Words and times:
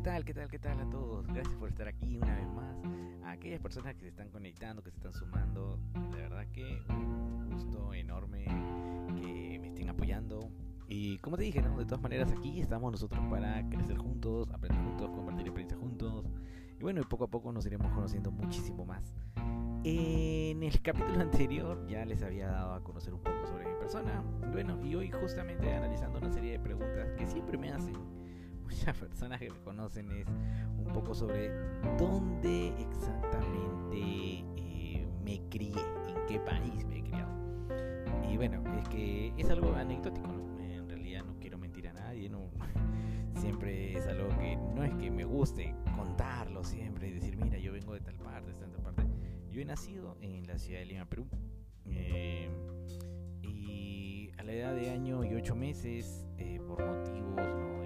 ¿Qué 0.00 0.04
tal? 0.04 0.24
¿Qué 0.24 0.32
tal? 0.32 0.48
¿Qué 0.48 0.58
tal 0.58 0.80
a 0.80 0.88
todos? 0.88 1.26
Gracias 1.26 1.54
por 1.56 1.68
estar 1.68 1.86
aquí 1.86 2.16
una 2.16 2.34
vez 2.34 2.48
más. 2.54 2.74
A 3.22 3.32
aquellas 3.32 3.60
personas 3.60 3.94
que 3.96 4.00
se 4.00 4.08
están 4.08 4.30
conectando, 4.30 4.82
que 4.82 4.90
se 4.90 4.96
están 4.96 5.12
sumando, 5.12 5.78
de 6.10 6.22
verdad 6.22 6.46
que 6.54 6.82
un 6.88 7.50
gusto 7.50 7.92
enorme 7.92 8.46
que 9.20 9.58
me 9.60 9.68
estén 9.68 9.90
apoyando. 9.90 10.48
Y 10.88 11.18
como 11.18 11.36
te 11.36 11.42
dije, 11.42 11.60
¿no? 11.60 11.76
De 11.76 11.84
todas 11.84 12.00
maneras 12.00 12.32
aquí 12.32 12.62
estamos 12.62 12.90
nosotros 12.90 13.22
para 13.28 13.68
crecer 13.68 13.98
juntos, 13.98 14.50
aprender 14.52 14.82
juntos, 14.82 15.10
compartir 15.10 15.42
experiencias 15.42 15.78
juntos. 15.78 16.24
Y 16.78 16.82
bueno, 16.82 17.02
y 17.02 17.04
poco 17.04 17.24
a 17.24 17.28
poco 17.28 17.52
nos 17.52 17.66
iremos 17.66 17.92
conociendo 17.92 18.30
muchísimo 18.30 18.86
más. 18.86 19.12
En 19.84 20.62
el 20.62 20.80
capítulo 20.80 21.20
anterior 21.20 21.86
ya 21.86 22.06
les 22.06 22.22
había 22.22 22.46
dado 22.46 22.72
a 22.72 22.82
conocer 22.82 23.12
un 23.12 23.20
poco 23.20 23.46
sobre 23.46 23.66
mi 23.66 23.78
persona. 23.78 24.24
Bueno, 24.50 24.82
y 24.82 24.94
hoy 24.94 25.10
justamente 25.10 25.70
analizando 25.70 26.20
una 26.20 26.32
serie 26.32 26.52
de 26.52 26.58
preguntas 26.58 27.12
que 27.18 27.26
siempre 27.26 27.58
me 27.58 27.70
hacen 27.70 28.19
muchas 28.70 28.96
personas 28.98 29.40
que 29.40 29.50
me 29.50 29.58
conocen 29.60 30.10
es 30.12 30.26
un 30.78 30.92
poco 30.92 31.14
sobre 31.14 31.50
dónde 31.98 32.68
exactamente 32.80 34.44
eh, 34.56 35.06
me 35.24 35.40
crié, 35.48 35.80
en 36.08 36.26
qué 36.28 36.38
país 36.40 36.84
me 36.86 36.98
he 36.98 37.02
criado. 37.02 37.30
Y 38.30 38.36
bueno, 38.36 38.62
es 38.78 38.88
que 38.88 39.32
es 39.36 39.50
algo 39.50 39.74
anecdótico, 39.74 40.30
en 40.60 40.88
realidad 40.88 41.24
no 41.24 41.38
quiero 41.40 41.58
mentir 41.58 41.88
a 41.88 41.92
nadie, 41.92 42.28
no, 42.28 42.50
siempre 43.40 43.96
es 43.96 44.06
algo 44.06 44.28
que 44.38 44.56
no 44.56 44.84
es 44.84 44.94
que 44.94 45.10
me 45.10 45.24
guste 45.24 45.74
contarlo 45.96 46.62
siempre 46.64 47.08
y 47.08 47.12
decir, 47.12 47.36
mira, 47.36 47.58
yo 47.58 47.72
vengo 47.72 47.94
de 47.94 48.00
tal 48.00 48.16
parte, 48.16 48.52
de 48.52 48.58
tal 48.58 48.70
parte. 48.82 49.02
Yo 49.50 49.60
he 49.60 49.64
nacido 49.64 50.16
en 50.20 50.46
la 50.46 50.58
ciudad 50.58 50.78
de 50.80 50.86
Lima, 50.86 51.04
Perú. 51.06 51.26
Eh, 51.86 52.48
y 53.42 54.30
a 54.38 54.44
la 54.44 54.52
edad 54.52 54.74
de 54.76 54.90
año 54.90 55.24
y 55.24 55.34
ocho 55.34 55.56
meses, 55.56 56.24
eh, 56.38 56.60
por 56.66 56.84
motivos 56.84 57.34
¿no? 57.36 57.80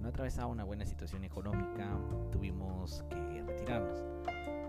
No 0.00 0.08
atravesaba 0.08 0.46
una 0.46 0.64
buena 0.64 0.84
situación 0.84 1.24
económica, 1.24 1.98
tuvimos 2.30 3.02
que 3.08 3.42
retirarnos. 3.42 4.02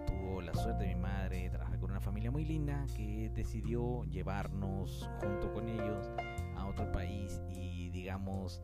Tuvo 0.07 0.41
la 0.41 0.53
suerte 0.53 0.85
de 0.85 0.95
mi 0.95 1.01
madre 1.01 1.49
trabajar 1.49 1.79
con 1.79 1.91
una 1.91 1.99
familia 1.99 2.31
muy 2.31 2.45
linda 2.45 2.85
que 2.95 3.29
decidió 3.33 4.03
llevarnos 4.05 5.09
junto 5.19 5.51
con 5.51 5.67
ellos 5.67 6.09
a 6.55 6.65
otro 6.67 6.91
país 6.91 7.41
y 7.49 7.89
digamos 7.89 8.61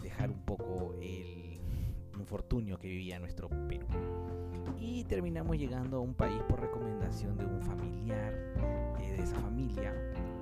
dejar 0.00 0.30
un 0.30 0.40
poco 0.40 0.94
el 1.00 1.60
infortunio 2.18 2.78
que 2.78 2.88
vivía 2.88 3.18
nuestro 3.18 3.48
Perú. 3.68 3.86
Y 4.78 5.04
terminamos 5.04 5.58
llegando 5.58 5.98
a 5.98 6.00
un 6.00 6.14
país 6.14 6.42
por 6.48 6.60
recomendación 6.60 7.36
de 7.36 7.44
un 7.44 7.60
familiar 7.60 8.32
eh, 9.00 9.12
de 9.16 9.22
esa 9.22 9.36
familia 9.36 9.92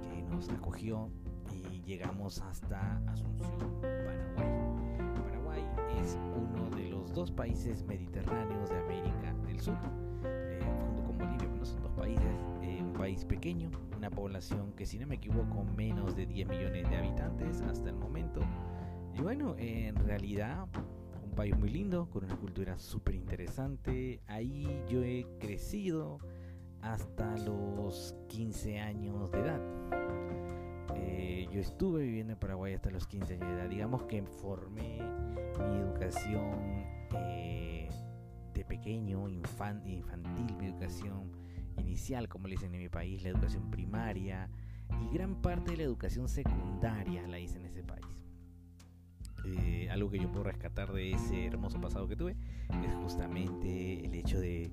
que 0.03 0.23
nos 0.23 0.49
acogió 0.49 1.11
y 1.53 1.83
llegamos 1.83 2.41
hasta 2.41 3.03
Asunción, 3.09 3.81
es 6.05 6.19
uno 6.37 6.71
de 6.77 6.89
los 6.91 7.13
dos 7.13 7.31
países 7.31 7.83
mediterráneos 7.85 8.71
de 8.71 8.79
América 8.79 9.35
del 9.47 9.61
Sur, 9.61 9.77
eh, 10.25 10.61
junto 10.87 11.03
con 11.05 11.19
Bolivia, 11.19 11.49
bueno, 11.49 11.65
son 11.65 11.83
dos 11.83 11.93
países, 11.93 12.25
eh, 12.63 12.81
un 12.83 12.93
país 12.93 13.25
pequeño, 13.25 13.71
una 13.97 14.11
población 14.11 14.73
que 14.73 14.87
si 14.87 14.99
no 14.99 15.07
me 15.07 15.17
equivoco 15.17 15.65
menos 15.77 16.15
de 16.15 16.27
10 16.27 16.49
millones 16.49 16.89
de 16.91 16.97
habitantes 16.97 17.61
hasta 17.63 17.89
el 17.89 17.97
momento. 17.97 18.41
Y 19.17 19.23
bueno, 19.23 19.55
en 19.59 19.95
realidad 19.97 20.67
país 21.35 21.57
muy 21.59 21.69
lindo, 21.69 22.09
con 22.11 22.25
una 22.25 22.37
cultura 22.37 22.79
súper 22.79 23.15
interesante. 23.15 24.21
Ahí 24.27 24.83
yo 24.89 25.03
he 25.03 25.27
crecido 25.41 26.19
hasta 26.81 27.37
los 27.39 28.15
15 28.29 28.81
años 28.81 29.31
de 29.33 29.41
edad. 29.41 29.61
Yo 31.55 31.61
estuve 31.61 32.03
viviendo 32.03 32.33
en 32.33 32.39
Paraguay 32.41 32.75
hasta 32.75 32.91
los 32.91 33.07
15 33.07 33.35
años 33.35 33.49
de 33.49 33.55
edad. 33.55 33.69
Digamos 33.69 34.03
que 34.07 34.21
formé 34.25 34.99
mi 35.71 35.77
educación 35.77 36.85
eh, 37.17 37.89
de 38.53 38.65
pequeño, 38.65 39.29
infantil, 39.29 40.05
mi 40.59 40.67
educación 40.67 41.31
inicial, 41.79 42.29
como 42.29 42.49
le 42.49 42.57
dicen 42.57 42.75
en 42.75 42.81
mi 42.81 42.89
país, 42.89 43.23
la 43.23 43.29
educación 43.29 43.71
primaria 43.71 44.51
y 45.01 45.15
gran 45.15 45.41
parte 45.41 45.71
de 45.71 45.77
la 45.77 45.83
educación 45.85 46.29
secundaria 46.29 47.25
la 47.29 47.39
hice 47.39 47.61
en 47.61 47.67
ese 47.67 47.85
país. 47.85 48.05
Eh, 49.45 49.89
algo 49.93 50.11
que 50.11 50.19
yo 50.19 50.33
puedo 50.33 50.43
rescatar 50.43 50.93
de 50.93 51.13
ese 51.13 51.47
hermoso 51.47 51.81
pasado 51.81 52.09
que 52.09 52.17
tuve 52.17 52.37
es 52.85 52.95
justamente 52.97 54.05
el 54.05 54.13
hecho 54.13 54.41
de 54.41 54.73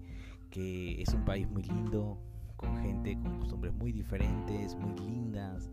que 0.50 1.00
es 1.00 1.14
un 1.14 1.26
país 1.26 1.48
muy 1.48 1.62
lindo, 1.62 2.18
con 2.56 2.76
gente 2.78 3.20
con 3.22 3.38
costumbres 3.38 3.72
muy 3.72 3.92
diferentes, 3.92 4.76
muy 4.76 4.98
lindas, 4.98 5.70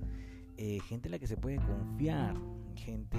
eh, 0.58 0.80
gente 0.80 1.06
en 1.06 1.12
la 1.12 1.18
que 1.18 1.26
se 1.28 1.36
puede 1.36 1.56
confiar, 1.58 2.34
gente 2.74 3.18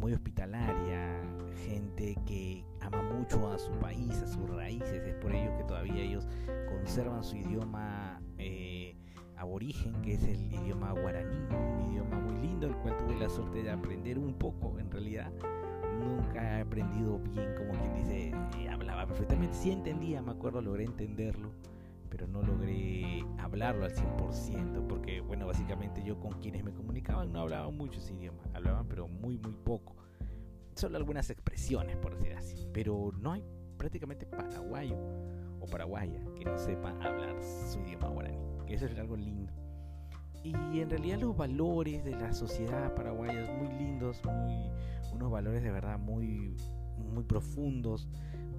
muy 0.00 0.14
hospitalaria, 0.14 1.22
gente 1.66 2.16
que 2.26 2.64
ama 2.80 3.02
mucho 3.02 3.52
a 3.52 3.58
su 3.58 3.70
país, 3.72 4.14
a 4.22 4.26
sus 4.26 4.48
raíces, 4.48 5.06
es 5.06 5.14
por 5.16 5.34
ello 5.34 5.56
que 5.58 5.64
todavía 5.64 6.02
ellos 6.02 6.26
conservan 6.68 7.22
su 7.22 7.36
idioma 7.36 8.20
eh, 8.38 8.96
aborigen, 9.36 9.92
que 10.00 10.14
es 10.14 10.22
el 10.24 10.52
idioma 10.52 10.92
guaraní, 10.92 11.36
un 11.36 11.92
idioma 11.92 12.18
muy 12.18 12.40
lindo, 12.40 12.66
el 12.66 12.76
cual 12.76 12.96
tuve 12.96 13.18
la 13.18 13.28
suerte 13.28 13.62
de 13.62 13.70
aprender 13.70 14.18
un 14.18 14.32
poco, 14.32 14.78
en 14.78 14.90
realidad 14.90 15.30
nunca 15.98 16.58
he 16.58 16.62
aprendido 16.62 17.18
bien, 17.18 17.54
como 17.56 17.72
quien 17.72 17.94
dice, 17.94 18.32
eh, 18.58 18.68
hablaba 18.70 19.06
perfectamente, 19.06 19.54
sí 19.54 19.70
entendía, 19.70 20.22
me 20.22 20.30
acuerdo, 20.30 20.62
logré 20.62 20.84
entenderlo, 20.84 21.52
pero 22.08 22.26
no 22.26 22.42
logré 22.42 23.24
hablarlo 23.38 23.84
al 23.84 23.94
100%, 23.94 24.86
porque 24.86 25.20
bueno, 25.20 25.46
básicamente 25.46 26.02
yo 26.02 26.18
con 26.18 26.40
quienes 26.40 26.64
me 26.64 26.72
comunicaban 26.72 27.32
no 27.32 27.40
hablaban 27.40 27.76
mucho 27.76 27.98
ese 27.98 28.14
idioma, 28.14 28.42
hablaban 28.54 28.86
pero 28.88 29.08
muy, 29.08 29.38
muy 29.38 29.52
poco, 29.64 29.96
solo 30.74 30.96
algunas 30.96 31.30
expresiones, 31.30 31.96
por 31.96 32.16
decir 32.16 32.34
así, 32.34 32.68
pero 32.72 33.12
no 33.18 33.32
hay 33.32 33.44
prácticamente 33.76 34.26
paraguayo 34.26 34.96
o 35.60 35.66
paraguaya 35.66 36.20
que 36.36 36.44
no 36.44 36.58
sepa 36.58 36.90
hablar 37.00 37.36
su 37.42 37.80
idioma 37.80 38.08
guaraní 38.08 38.48
que 38.68 38.74
eso 38.74 38.86
es 38.86 38.98
algo 38.98 39.16
lindo. 39.16 39.52
Y 40.44 40.80
en 40.80 40.88
realidad 40.88 41.18
los 41.18 41.36
valores 41.36 42.04
de 42.04 42.12
la 42.12 42.32
sociedad 42.32 42.94
paraguaya 42.94 43.44
son 43.46 43.58
muy 43.58 43.68
lindos, 43.76 44.22
muy, 44.24 44.70
unos 45.12 45.30
valores 45.30 45.62
de 45.62 45.70
verdad 45.70 45.98
muy, 45.98 46.54
muy 47.12 47.24
profundos. 47.24 48.08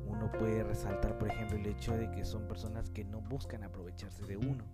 Uno 0.10 0.32
puede 0.32 0.64
resaltar, 0.64 1.18
por 1.18 1.30
ejemplo, 1.30 1.58
el 1.58 1.66
hecho 1.68 1.96
de 1.96 2.10
que 2.12 2.26
son 2.26 2.48
personas 2.48 2.90
que 2.90 3.06
no 3.06 3.22
buscan 3.22 3.64
aprovecharse 3.64 4.26
de 4.26 4.38
uno. 4.38 4.66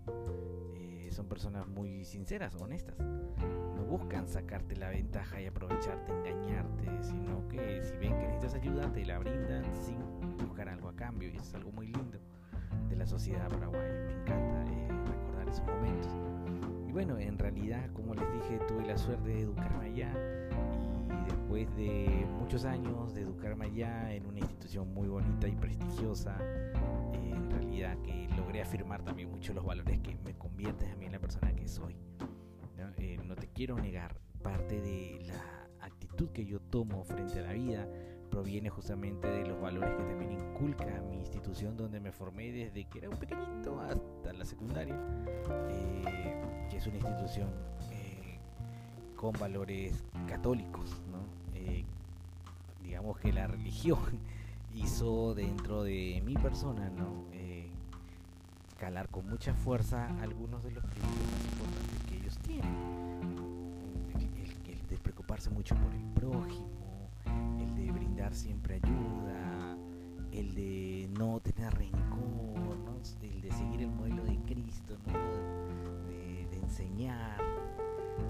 Eh, 0.75 1.09
son 1.11 1.27
personas 1.27 1.67
muy 1.67 2.05
sinceras, 2.05 2.55
honestas. 2.55 2.97
No 2.97 3.83
buscan 3.83 4.27
sacarte 4.27 4.75
la 4.75 4.89
ventaja 4.89 5.41
y 5.41 5.45
aprovecharte, 5.45 6.11
engañarte, 6.11 7.03
sino 7.03 7.47
que 7.47 7.83
si 7.83 7.97
ven 7.97 8.17
que 8.17 8.27
necesitas 8.27 8.55
ayuda, 8.55 8.91
te 8.91 9.05
la 9.05 9.19
brindan 9.19 9.63
sin 9.75 9.97
buscar 10.37 10.69
algo 10.69 10.89
a 10.89 10.95
cambio. 10.95 11.29
Y 11.29 11.37
es 11.37 11.53
algo 11.53 11.71
muy 11.71 11.87
lindo 11.87 12.17
de 12.89 12.95
la 12.95 13.05
sociedad 13.05 13.49
paraguaya. 13.49 13.93
Me 14.07 14.13
encanta. 14.13 14.71
Eh, 14.71 14.85
esos 15.47 15.65
momentos. 15.65 16.11
Y 16.87 16.91
bueno, 16.91 17.17
en 17.19 17.37
realidad, 17.37 17.89
como 17.93 18.13
les 18.13 18.31
dije, 18.33 18.59
tuve 18.67 18.85
la 18.85 18.97
suerte 18.97 19.29
de 19.29 19.41
educarme 19.41 19.85
allá 19.85 20.11
después 21.55 21.77
de 21.77 22.25
muchos 22.37 22.65
años 22.65 23.13
de 23.13 23.21
educarme 23.21 23.67
allá 23.67 24.13
en 24.13 24.25
una 24.25 24.39
institución 24.39 24.93
muy 24.93 25.07
bonita 25.07 25.47
y 25.47 25.55
prestigiosa, 25.55 26.37
eh, 26.41 27.31
en 27.31 27.49
realidad 27.49 27.97
que 27.99 28.27
logré 28.35 28.61
afirmar 28.61 29.03
también 29.03 29.31
mucho 29.31 29.53
los 29.53 29.63
valores 29.63 29.99
que 29.99 30.17
me 30.25 30.37
convierten 30.37 30.91
a 30.91 30.95
mí 30.95 31.05
en 31.05 31.13
la 31.13 31.19
persona 31.19 31.53
que 31.55 31.67
soy. 31.67 31.95
¿no? 32.77 32.89
Eh, 32.97 33.19
no 33.23 33.35
te 33.35 33.47
quiero 33.47 33.77
negar, 33.77 34.19
parte 34.43 34.81
de 34.81 35.21
la 35.27 35.85
actitud 35.85 36.29
que 36.31 36.45
yo 36.45 36.59
tomo 36.59 37.05
frente 37.05 37.39
a 37.39 37.43
la 37.43 37.53
vida 37.53 37.87
proviene 38.29 38.69
justamente 38.69 39.27
de 39.29 39.45
los 39.45 39.61
valores 39.61 39.95
que 39.95 40.03
también 40.03 40.33
inculca 40.33 41.01
mi 41.09 41.19
institución 41.19 41.77
donde 41.77 42.01
me 42.01 42.11
formé 42.11 42.51
desde 42.51 42.83
que 42.89 42.97
era 42.97 43.09
un 43.09 43.17
pequeñito 43.17 43.79
hasta 43.79 44.33
la 44.33 44.43
secundaria, 44.43 44.99
eh, 45.69 46.67
que 46.69 46.77
es 46.77 46.87
una 46.87 46.97
institución 46.97 47.49
con 49.25 49.39
valores 49.39 50.03
católicos, 50.27 51.01
eh, 51.55 51.83
digamos 52.83 53.17
que 53.17 53.33
la 53.33 53.47
religión 53.47 53.99
hizo 54.75 55.33
dentro 55.33 55.83
de 55.83 56.21
mi 56.25 56.35
persona, 56.35 56.89
¿no? 56.89 57.25
calar 58.77 59.07
con 59.07 59.27
mucha 59.29 59.53
fuerza 59.53 60.05
algunos 60.21 60.61
de 60.61 60.69
los 60.71 60.83
principios 60.83 61.31
más 61.31 61.45
importantes 61.45 62.03
que 62.07 62.17
ellos 62.17 62.37
tienen. 62.39 62.75
el 64.67 64.87
de 64.89 64.97
preocuparse 64.97 65.49
mucho 65.49 65.75
por 65.75 65.93
el 65.93 66.03
prójimo, 66.13 66.75
siempre 68.31 68.75
ayuda, 68.83 69.77
el 70.31 70.55
de 70.55 71.09
no 71.17 71.39
tener 71.39 71.73
rencor, 71.73 72.77
el 73.21 73.41
de 73.41 73.51
seguir 73.51 73.81
el 73.81 73.91
modelo 73.91 74.23
de 74.25 74.37
Cristo, 74.45 74.97
de, 76.07 76.57
enseñar. 76.57 77.39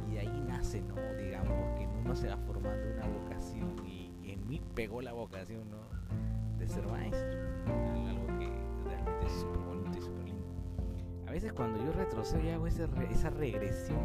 Y 0.10 0.14
de 0.14 0.20
ahí 0.20 0.44
nace, 0.48 0.82
¿no? 0.82 0.96
digamos, 1.16 1.78
que 1.78 1.88
uno 1.88 2.16
se 2.16 2.30
va 2.30 2.38
formando 2.38 2.88
una 2.94 3.08
vocación 3.08 3.76
y, 3.86 4.12
en 4.24 4.48
mí 4.48 4.62
pegó 4.74 5.02
la 5.02 5.14
vocación 5.14 5.64
de 6.58 6.68
ser 6.68 6.88
maestro. 6.88 7.40
Algo 7.66 8.28
que 8.40 8.50
realmente 8.86 9.26
es 9.26 9.34
súper 9.34 9.60
bonito 9.60 9.98
y 9.98 10.02
súper 10.02 10.24
lindo. 10.26 10.46
A 11.28 11.32
veces 11.32 11.54
cuando 11.54 11.84
yo 11.84 11.92
retrocedo 11.92 12.44
y 12.44 12.50
hago 12.50 12.68
esa 12.68 13.30
regresión, 13.30 14.00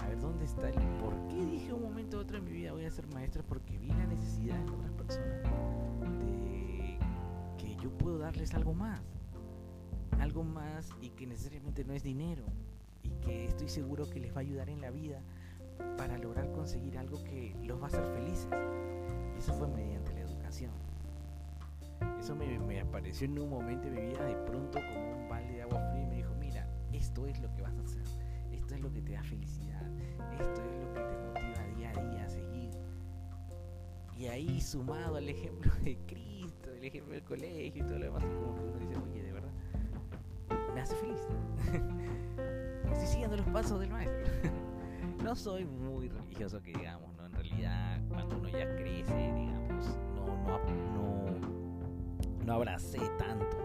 a 0.00 0.08
ver 0.08 0.20
dónde 0.20 0.44
está 0.44 0.68
el 0.68 0.74
por 1.00 1.14
qué 1.28 1.44
dije 1.44 1.72
un 1.72 1.82
momento 1.82 2.18
u 2.18 2.20
otro 2.20 2.38
en 2.38 2.44
mi 2.44 2.52
vida 2.52 2.72
voy 2.72 2.84
a 2.84 2.90
ser 2.90 3.06
maestro 3.08 3.42
porque 3.44 3.78
vi 3.78 3.88
la 3.88 4.06
necesidad 4.06 4.60
en 4.60 4.68
otras 4.70 4.92
personas 4.92 5.42
de 6.00 6.98
que 7.58 7.76
yo 7.76 7.90
puedo 7.90 8.18
darles 8.18 8.54
algo 8.54 8.74
más. 8.74 9.02
Algo 10.20 10.44
más 10.44 10.90
y 11.00 11.10
que 11.10 11.26
necesariamente 11.26 11.84
no 11.84 11.92
es 11.92 12.02
dinero. 12.02 12.44
Que 13.26 13.44
estoy 13.44 13.68
seguro 13.68 14.08
que 14.08 14.20
les 14.20 14.32
va 14.32 14.38
a 14.38 14.40
ayudar 14.40 14.70
en 14.70 14.80
la 14.80 14.90
vida 14.90 15.20
para 15.98 16.16
lograr 16.16 16.50
conseguir 16.52 16.96
algo 16.96 17.22
que 17.24 17.54
los 17.62 17.78
va 17.78 17.84
a 17.84 17.88
hacer 17.88 18.06
felices. 18.14 18.48
Y 19.34 19.38
eso 19.38 19.52
fue 19.52 19.68
mediante 19.68 20.14
la 20.14 20.20
educación. 20.20 20.70
Eso 22.18 22.34
me, 22.34 22.58
me 22.58 22.80
apareció 22.80 23.26
en 23.26 23.38
un 23.38 23.50
momento 23.50 23.90
de 23.90 24.00
mi 24.00 24.06
vida 24.06 24.24
de 24.24 24.36
pronto 24.36 24.78
como 24.78 25.22
un 25.22 25.28
balde 25.28 25.54
de 25.54 25.62
agua 25.62 25.80
fría 25.90 26.02
y 26.02 26.06
me 26.06 26.16
dijo, 26.16 26.34
mira, 26.40 26.66
esto 26.92 27.26
es 27.26 27.38
lo 27.40 27.52
que 27.52 27.62
vas 27.62 27.76
a 27.76 27.82
hacer. 27.82 28.06
Esto 28.52 28.74
es 28.74 28.80
lo 28.80 28.92
que 28.92 29.02
te 29.02 29.12
da 29.12 29.22
felicidad. 29.22 29.82
Esto 30.32 30.62
es 30.62 30.84
lo 30.84 30.92
que 30.94 31.00
te 31.00 31.16
motiva 31.18 31.66
día 31.76 31.90
a 31.90 32.10
día 32.10 32.24
a 32.24 32.28
seguir. 32.28 32.70
Y 34.16 34.26
ahí 34.26 34.60
sumado 34.60 35.16
al 35.16 35.28
ejemplo 35.28 35.70
de 35.82 35.98
Cristo, 36.06 36.70
el 36.72 36.84
ejemplo 36.84 37.12
del 37.14 37.24
colegio 37.24 37.84
y 37.84 37.86
todo 37.86 37.98
lo 37.98 38.04
demás, 38.06 38.24
como 38.24 38.54
que 38.54 38.62
uno 38.62 38.78
dice, 38.78 38.96
oye, 38.96 39.25
hace 40.86 40.96
feliz. 40.96 41.20
Estoy 42.92 43.06
siguiendo 43.06 43.36
los 43.36 43.46
pasos 43.46 43.80
del 43.80 43.90
maestro. 43.90 44.24
no 45.24 45.34
soy 45.34 45.64
muy 45.64 46.08
religioso 46.08 46.62
que 46.62 46.72
digamos, 46.72 47.12
¿no? 47.16 47.26
En 47.26 47.32
realidad, 47.32 48.00
cuando 48.08 48.38
uno 48.38 48.48
ya 48.48 48.76
crece, 48.76 49.32
digamos, 49.34 49.98
no, 50.14 50.26
no, 50.46 50.58
no, 50.94 52.44
no 52.44 52.52
abracé 52.52 53.00
tanto 53.18 53.56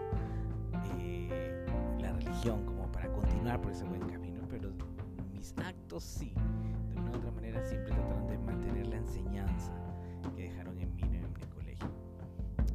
eh, 0.98 1.64
la 2.00 2.12
religión 2.12 2.64
como 2.66 2.90
para 2.90 3.08
continuar 3.12 3.60
por 3.60 3.70
ese 3.70 3.84
buen 3.84 4.00
camino, 4.08 4.40
pero 4.50 4.70
mis 5.32 5.56
actos 5.58 6.02
sí, 6.02 6.34
de 6.90 7.00
una 7.00 7.12
u 7.12 7.16
otra 7.16 7.30
manera 7.30 7.62
siempre 7.64 7.94
trataron 7.94 8.26
de 8.26 8.38
mantener 8.38 8.86
la 8.88 8.96
enseñanza 8.96 9.72
que 10.34 10.42
dejaron 10.42 10.80
en 10.80 10.94
mí 10.96 11.02
en 11.02 11.14
el 11.14 11.48
colegio. 11.54 11.88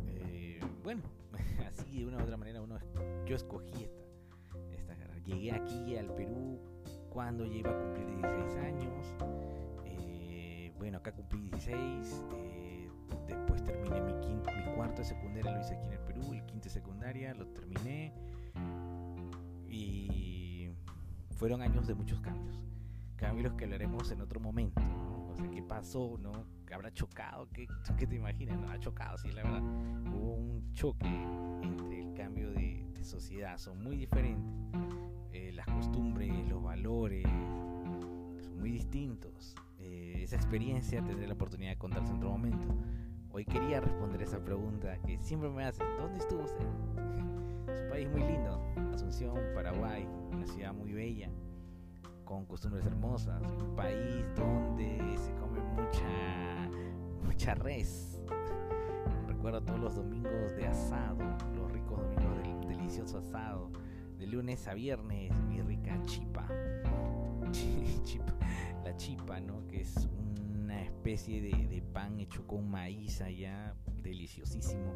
Eh, 0.06 0.62
bueno, 0.84 1.02
así 1.68 2.00
de 2.00 2.06
una 2.06 2.18
u 2.18 2.22
otra 2.22 2.38
manera 2.38 2.62
uno, 2.62 2.78
yo 3.26 3.36
escogí 3.36 3.84
esta. 3.84 4.06
Llegué 5.28 5.52
aquí 5.52 5.98
al 5.98 6.08
Perú 6.16 6.58
cuando 7.10 7.46
ya 7.46 7.58
iba 7.58 7.70
a 7.70 7.78
cumplir 7.78 8.08
16 8.08 8.56
años. 8.64 9.06
Eh, 9.84 10.72
bueno, 10.78 11.00
acá 11.00 11.12
cumplí 11.12 11.50
16. 11.50 12.26
Eh, 12.34 12.90
después 13.28 13.62
terminé 13.62 14.00
mi, 14.00 14.14
quinto, 14.22 14.50
cuarto 14.74 15.02
de 15.02 15.04
secundaria, 15.04 15.52
lo 15.52 15.60
hice 15.60 15.76
aquí 15.76 15.86
en 15.86 15.92
el 15.92 16.00
Perú. 16.00 16.32
El 16.32 16.46
quinto 16.46 16.64
de 16.64 16.70
secundaria 16.70 17.34
lo 17.34 17.46
terminé. 17.48 18.14
Y 19.68 20.70
fueron 21.32 21.62
años 21.62 21.86
de 21.88 21.94
muchos 21.94 22.22
cambios. 22.22 22.58
Cambios 23.18 23.54
que 23.56 23.66
hablaremos 23.66 24.10
en 24.12 24.22
otro 24.22 24.40
momento. 24.40 24.82
O 25.30 25.36
sea, 25.36 25.50
¿qué 25.52 25.62
pasó? 25.62 26.18
¿no? 26.22 26.32
¿Habrá 26.74 26.94
chocado? 26.94 27.50
¿Qué, 27.52 27.68
te 28.08 28.16
imaginas? 28.16 28.58
No, 28.62 28.72
ha 28.72 28.80
chocado, 28.80 29.18
sí, 29.18 29.30
la 29.34 29.44
verdad. 29.44 29.62
Hubo 29.62 30.36
un 30.36 30.74
choque 30.74 31.06
entre 31.64 32.00
el 32.00 32.14
cambio 32.14 32.50
de, 32.54 32.88
de 32.94 33.04
sociedad. 33.04 33.58
Son 33.58 33.84
muy 33.84 33.98
diferentes 33.98 35.06
las 35.57 35.68
costumbres, 35.68 36.31
los 36.48 36.63
valores, 36.63 37.24
son 37.24 38.59
muy 38.59 38.71
distintos. 38.71 39.56
Eh, 39.80 40.21
esa 40.24 40.36
experiencia 40.36 41.04
tendré 41.04 41.27
la 41.27 41.33
oportunidad 41.33 41.71
de 41.71 41.77
contarse 41.77 42.12
en 42.12 42.18
otro 42.18 42.30
momento. 42.30 42.68
Hoy 43.31 43.44
quería 43.44 43.81
responder 43.81 44.21
esa 44.21 44.44
pregunta 44.44 44.98
que 45.01 45.18
siempre 45.18 45.50
me 45.50 45.65
hacen, 45.65 45.86
¿dónde 45.98 46.19
estuvo 46.19 46.44
usted? 46.44 46.65
es 47.74 47.81
un 47.81 47.89
país 47.89 48.09
muy 48.09 48.21
lindo, 48.21 48.62
Asunción, 48.94 49.36
Paraguay, 49.56 50.07
una 50.31 50.45
ciudad 50.45 50.74
muy 50.74 50.94
bella, 50.94 51.30
con 52.24 52.45
costumbres 52.45 52.86
hermosas, 52.86 53.42
un 53.59 53.75
país 53.75 54.25
donde 54.36 55.18
se 55.18 55.33
come 55.36 55.59
mucha, 55.59 56.69
mucha 57.25 57.56
res. 57.56 58.21
Recuerdo 59.27 59.62
todos 59.63 59.80
los 59.80 59.95
domingos 59.95 60.56
de 60.56 60.68
asado, 60.68 61.24
los 61.56 61.71
ricos 61.71 62.00
domingos 62.00 62.38
del 62.44 62.77
delicioso 62.77 63.18
asado 63.19 63.71
de 64.18 64.25
lunes 64.25 64.68
a 64.68 64.74
viernes, 64.74 65.31
chipa. 66.09 66.48
la 68.83 68.95
chipa, 68.95 69.39
¿no? 69.42 69.68
Que 69.68 69.81
es 69.81 70.07
una 70.63 70.81
especie 70.81 71.42
de, 71.42 71.81
pan 71.94 72.19
hecho 72.19 72.45
con 72.48 72.69
maíz 72.69 73.21
allá, 73.21 73.75
deliciosísimo. 74.01 74.94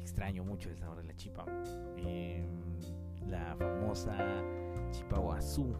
Extraño 0.00 0.44
mucho 0.44 0.70
el 0.70 0.76
sabor 0.76 0.98
de 0.98 1.04
la 1.04 1.16
chipa. 1.16 1.46
Eh, 1.98 2.44
la 3.28 3.54
famosa 3.56 4.16
chipa 4.90 5.18
guazú. 5.18 5.74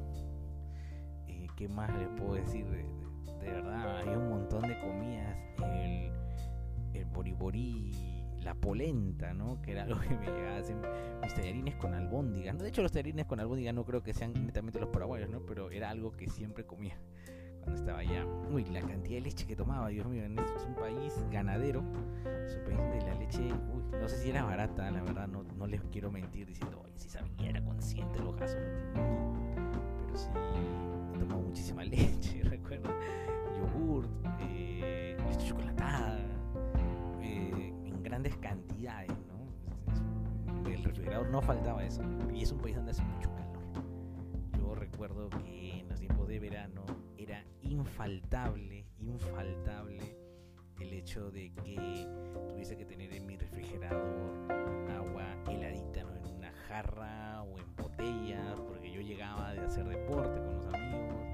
Eh, 1.26 1.48
¿Qué 1.56 1.68
más 1.68 1.90
le 1.98 2.06
puedo 2.08 2.34
decir? 2.34 2.66
De, 2.66 2.78
de, 2.78 3.38
de, 3.40 3.50
verdad, 3.50 3.98
hay 3.98 4.08
un 4.08 4.28
montón 4.28 4.62
de 4.62 4.78
polenta, 8.54 9.34
¿no? 9.34 9.60
Que 9.62 9.72
era 9.72 9.84
algo 9.84 10.00
que 10.08 10.16
me 10.16 10.26
llegaba 10.26 10.56
hacer 10.58 10.76
mis 11.22 11.34
tallarines 11.34 11.74
con 11.76 11.94
albóndigas. 11.94 12.58
De 12.58 12.68
hecho, 12.68 12.82
los 12.82 12.92
tallarines 12.92 13.26
con 13.26 13.40
albóndigas 13.40 13.74
no 13.74 13.84
creo 13.84 14.02
que 14.02 14.14
sean 14.14 14.32
netamente 14.46 14.80
los 14.80 14.88
paraguayos, 14.88 15.30
¿no? 15.30 15.40
Pero 15.40 15.70
era 15.70 15.90
algo 15.90 16.12
que 16.12 16.28
siempre 16.28 16.64
comía 16.64 16.96
cuando 17.64 17.80
estaba 17.80 17.98
allá. 18.00 18.26
Uy, 18.50 18.64
la 18.66 18.80
cantidad 18.80 19.16
de 19.16 19.20
leche 19.22 19.46
que 19.46 19.56
tomaba, 19.56 19.88
Dios 19.88 20.06
mío, 20.06 20.22
es 20.24 20.64
un 20.66 20.74
país 20.74 21.12
ganadero, 21.30 21.82
es 22.44 22.56
un 22.56 23.06
la 23.06 23.14
leche, 23.14 23.40
uy, 23.42 23.82
no 24.00 24.08
sé 24.08 24.18
si 24.18 24.30
era 24.30 24.44
barata, 24.44 24.90
la 24.90 25.02
verdad, 25.02 25.26
no, 25.26 25.42
no 25.42 25.66
les 25.66 25.80
quiero 25.90 26.10
mentir 26.10 26.46
diciendo, 26.46 26.80
oye, 26.84 26.92
si 26.96 27.08
sabía, 27.08 27.48
era 27.48 27.64
consciente 27.64 28.18
los 28.20 28.36
casos, 28.36 28.58
no, 28.94 29.32
pero 30.06 30.16
sí, 30.16 30.28
tomaba 31.18 31.40
muchísima 31.40 31.84
leche, 31.84 32.42
recuerdo, 32.42 32.90
yogurt, 33.58 34.10
eh, 34.40 35.16
chocolatada, 35.38 36.13
grandes 38.14 38.36
cantidades, 38.36 39.10
¿no? 39.26 40.70
El 40.70 40.84
refrigerador 40.84 41.28
no 41.30 41.42
faltaba 41.42 41.84
eso. 41.84 42.00
Y 42.32 42.44
es 42.44 42.52
un 42.52 42.60
país 42.60 42.76
donde 42.76 42.92
hace 42.92 43.02
mucho 43.02 43.28
calor. 43.34 43.64
Yo 44.56 44.72
recuerdo 44.76 45.28
que 45.30 45.80
en 45.80 45.88
los 45.88 45.98
tiempos 45.98 46.28
de 46.28 46.38
verano 46.38 46.84
era 47.18 47.44
infaltable, 47.62 48.86
infaltable 49.00 50.16
el 50.78 50.92
hecho 50.92 51.32
de 51.32 51.52
que 51.54 52.08
tuviese 52.50 52.76
que 52.76 52.84
tener 52.84 53.12
en 53.12 53.26
mi 53.26 53.36
refrigerador 53.36 54.52
agua 54.92 55.36
heladita, 55.50 56.04
¿no? 56.04 56.14
En 56.14 56.36
una 56.36 56.52
jarra 56.68 57.42
o 57.42 57.58
en 57.58 57.74
botella, 57.74 58.54
porque 58.64 58.92
yo 58.92 59.00
llegaba 59.00 59.54
de 59.54 59.60
hacer 59.62 59.88
deporte 59.88 60.38
con 60.38 60.54
los 60.54 60.66
amigos 60.66 61.26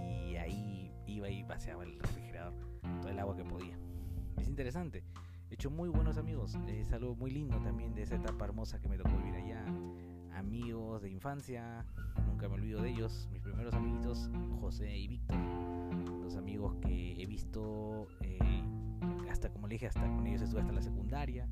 y 0.00 0.36
ahí 0.36 0.90
iba 1.06 1.28
y 1.28 1.42
vaciaba 1.42 1.84
el 1.84 1.98
refrigerador, 2.00 2.54
todo 3.02 3.10
el 3.10 3.18
agua 3.18 3.36
que 3.36 3.44
podía. 3.44 3.76
Es 4.38 4.48
interesante 4.48 5.04
he 5.50 5.54
hecho 5.54 5.70
muy 5.70 5.88
buenos 5.88 6.16
amigos. 6.18 6.56
Es 6.68 6.92
algo 6.92 7.14
muy 7.14 7.30
lindo 7.30 7.58
también 7.60 7.94
de 7.94 8.02
esa 8.02 8.16
etapa 8.16 8.44
hermosa 8.44 8.80
que 8.80 8.88
me 8.88 8.96
tocó 8.96 9.16
vivir 9.16 9.34
allá. 9.34 9.64
Amigos 10.34 11.02
de 11.02 11.10
infancia, 11.10 11.84
nunca 12.26 12.48
me 12.48 12.54
olvido 12.54 12.82
de 12.82 12.90
ellos. 12.90 13.28
Mis 13.32 13.42
primeros 13.42 13.74
amiguitos, 13.74 14.30
José 14.60 14.96
y 14.96 15.08
Víctor. 15.08 15.36
Los 16.22 16.36
amigos 16.36 16.74
que 16.82 17.22
he 17.22 17.26
visto 17.26 18.08
eh, 18.20 18.62
hasta, 19.30 19.50
como 19.50 19.66
le 19.66 19.74
dije, 19.74 19.86
hasta 19.86 20.02
con 20.02 20.26
ellos 20.26 20.42
estuve 20.42 20.60
hasta 20.60 20.72
la 20.72 20.82
secundaria. 20.82 21.48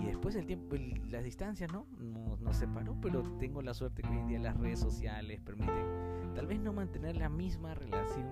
Y 0.00 0.06
después 0.06 0.34
el 0.34 0.46
tiempo, 0.46 0.76
el, 0.76 1.10
las 1.10 1.24
distancias, 1.24 1.72
¿no? 1.72 1.86
Nos, 1.98 2.40
nos 2.40 2.56
separó, 2.56 2.96
pero 3.00 3.22
tengo 3.38 3.62
la 3.62 3.74
suerte 3.74 4.02
que 4.02 4.08
hoy 4.08 4.18
en 4.18 4.26
día 4.28 4.38
las 4.38 4.56
redes 4.56 4.80
sociales 4.80 5.40
permiten 5.40 6.10
tal 6.34 6.46
vez 6.46 6.60
no 6.60 6.72
mantener 6.72 7.16
la 7.16 7.28
misma 7.28 7.74
relación 7.74 8.30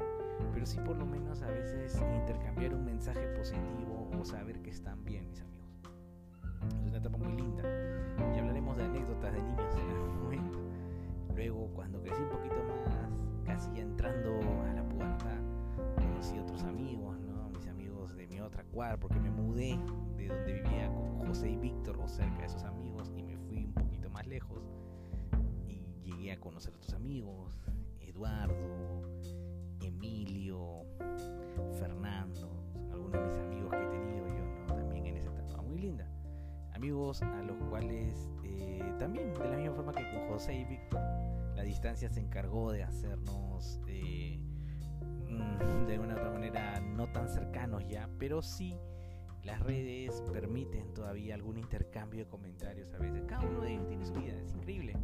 pero 0.52 0.66
sí 0.66 0.78
por 0.85 0.97
lo 0.97 1.07
menos 1.07 1.42
a 1.42 1.49
veces 1.49 2.00
intercambiar 2.14 2.75
un 2.75 2.85
mensaje 2.85 3.26
positivo 3.37 4.11
o 4.18 4.25
saber 4.25 4.61
que 4.62 4.71
están 4.71 5.04
bien 5.04 5.28
mis 5.28 5.40
amigos. 5.40 5.68
Es 6.83 6.88
una 6.88 6.99
etapa 6.99 7.18
muy 7.18 7.33
linda 7.35 7.62
y 8.35 8.38
hablaremos 8.38 8.76
de 8.76 8.85
anécdotas 8.85 9.33
de 9.33 9.42
niños 9.42 9.75
en 9.76 9.90
algún 9.90 10.23
momento. 10.23 10.59
Luego 11.35 11.68
cuando 11.75 12.00
crecí 12.02 12.21
un 12.21 12.30
poquito 12.30 12.57
más, 12.64 13.12
casi 13.45 13.73
ya 13.75 13.83
entrando 13.83 14.40
a 14.62 14.73
la 14.73 14.88
puerta, 14.88 15.40
conocí 15.97 16.38
otros 16.38 16.64
amigos, 16.64 17.21
¿no? 17.21 17.49
Mis 17.50 17.66
amigos 17.68 18.16
de 18.16 18.26
mi 18.26 18.40
otra 18.40 18.64
cuadra, 18.64 18.99
porque 18.99 19.21
me 19.21 19.30
mudé 19.30 19.78
de 20.16 20.28
donde 20.28 20.52
vivía 20.52 20.88
con 20.88 21.28
José 21.28 21.50
y 21.50 21.57
Víctor 21.57 21.99
o 21.99 22.09
cerca 22.09 22.38
de 22.38 22.47
esos 22.47 22.64
amigos 22.64 23.12
y 23.16 23.23
me 23.23 23.37
fui 23.37 23.64
un 23.64 23.73
poquito 23.75 24.11
más 24.11 24.26
lejos 24.26 24.68
y 25.66 25.83
llegué 26.02 26.33
a 26.33 26.40
conocer 26.40 26.75
otros 26.75 26.95
amigos, 26.95 27.61
Eduardo, 28.00 29.02
Emilio, 29.98 30.84
Fernando, 31.80 32.48
algunos 32.92 33.12
de 33.12 33.26
mis 33.26 33.36
amigos 33.36 33.70
que 33.72 33.82
he 33.82 33.88
tenido 33.88 34.26
yo 34.28 34.74
también 34.76 35.06
en 35.06 35.16
esa 35.16 35.30
etapa 35.30 35.60
muy 35.62 35.80
linda. 35.80 36.08
Amigos 36.72 37.20
a 37.22 37.42
los 37.42 37.56
cuales 37.68 38.30
eh, 38.44 38.94
también, 39.00 39.34
de 39.34 39.48
la 39.48 39.56
misma 39.56 39.74
forma 39.74 39.92
que 39.92 40.08
con 40.12 40.28
José 40.28 40.54
y 40.54 40.64
Víctor, 40.66 41.00
la 41.56 41.62
distancia 41.64 42.08
se 42.08 42.20
encargó 42.20 42.70
de 42.70 42.84
hacernos 42.84 43.80
eh, 43.88 44.40
de 45.88 45.98
una 45.98 46.14
u 46.14 46.18
otra 46.18 46.30
manera 46.30 46.80
no 46.80 47.10
tan 47.10 47.28
cercanos 47.28 47.84
ya, 47.88 48.08
pero 48.20 48.40
sí 48.40 48.78
las 49.42 49.58
redes 49.60 50.22
permiten 50.32 50.94
todavía 50.94 51.34
algún 51.34 51.58
intercambio 51.58 52.24
de 52.24 52.30
comentarios 52.30 52.92
a 52.94 52.98
veces. 52.98 53.24
Cada 53.26 53.48
uno 53.48 53.62
de 53.62 53.72
ellos 53.72 53.88
tiene 53.88 54.06
su 54.06 54.14
vida, 54.14 54.36
es 54.40 54.52
increíble. 54.52 54.94